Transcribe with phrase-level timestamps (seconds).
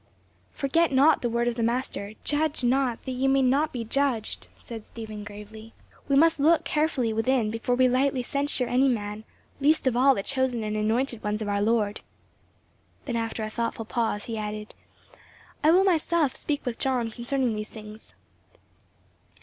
[0.51, 4.83] "Forget not the word of the Master, 'Judge not that ye be not judged,' said
[4.87, 5.75] Stephen, gravely.
[6.07, 9.25] "We must look carefully within before we lightly censure any man
[9.59, 12.01] least of all the chosen and anointed ones of our Lord."
[13.05, 14.73] Then after a thoughtful pause he added,
[15.63, 18.15] "I will myself speak with John concerning these things."